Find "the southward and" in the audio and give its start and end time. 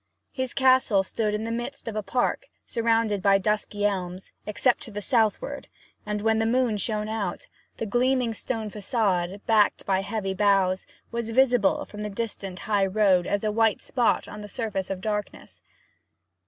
4.91-6.23